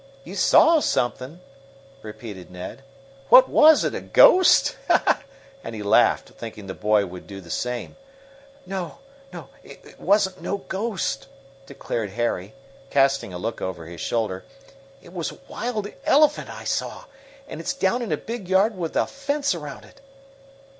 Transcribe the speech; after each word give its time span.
"You 0.23 0.33
saw 0.33 0.79
something?" 0.79 1.41
repeated 2.01 2.49
Ned. 2.49 2.81
"What 3.29 3.47
was 3.47 3.83
it 3.83 3.93
a 3.93 4.01
ghost?" 4.01 4.75
and 5.63 5.75
he 5.75 5.83
laughed, 5.83 6.29
thinking 6.29 6.65
the 6.65 6.73
boy 6.73 7.05
would 7.05 7.27
do 7.27 7.39
the 7.39 7.51
same. 7.51 7.95
"No, 8.65 8.97
it 9.61 9.99
wasn't 9.99 10.41
no 10.41 10.57
ghost!" 10.57 11.27
declared 11.67 12.09
Harry, 12.09 12.55
casting 12.89 13.31
a 13.31 13.37
look 13.37 13.61
over 13.61 13.85
his 13.85 14.01
shoulder. 14.01 14.43
"It 15.03 15.13
was 15.13 15.29
a 15.33 15.37
wild 15.47 15.87
elephant 16.03 16.47
that 16.47 16.57
I 16.57 16.63
saw, 16.63 17.03
and 17.47 17.61
it's 17.61 17.75
down 17.75 18.01
in 18.01 18.11
a 18.11 18.17
big 18.17 18.49
yard 18.49 18.75
with 18.75 18.95
a 18.95 19.05
fence 19.05 19.53
around 19.53 19.85
it." 19.85 20.01